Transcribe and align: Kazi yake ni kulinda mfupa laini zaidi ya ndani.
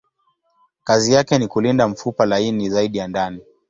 Kazi 0.83 1.13
yake 1.13 1.37
ni 1.37 1.47
kulinda 1.47 1.87
mfupa 1.87 2.25
laini 2.25 2.69
zaidi 2.69 2.97
ya 2.97 3.07
ndani. 3.07 3.41